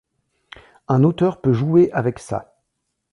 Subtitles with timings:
[0.87, 2.57] Un auteur peut jouer avec ça.